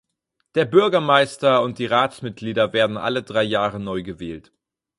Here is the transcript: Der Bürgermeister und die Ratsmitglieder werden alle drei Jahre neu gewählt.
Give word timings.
Der 0.55 0.65
Bürgermeister 0.65 1.61
und 1.61 1.77
die 1.77 1.85
Ratsmitglieder 1.85 2.73
werden 2.73 2.97
alle 2.97 3.21
drei 3.21 3.43
Jahre 3.43 3.79
neu 3.79 4.01
gewählt. 4.01 4.51